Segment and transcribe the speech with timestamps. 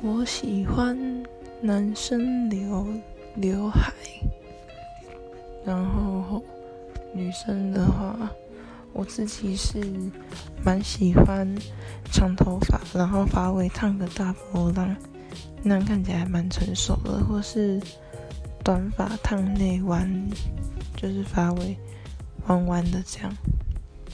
[0.00, 0.96] 我喜欢
[1.60, 2.86] 男生留
[3.34, 3.92] 刘海，
[5.64, 6.40] 然后
[7.12, 8.30] 女生的话，
[8.92, 9.82] 我自己是
[10.64, 11.52] 蛮喜欢
[12.12, 14.94] 长头发，然后发尾烫个大波浪，
[15.64, 17.82] 那样看起来蛮成熟的，或是
[18.62, 20.08] 短发烫内弯，
[20.96, 21.76] 就是发尾
[22.46, 23.32] 弯弯的这样。